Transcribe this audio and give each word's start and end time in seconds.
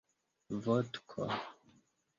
vodko 0.63 1.27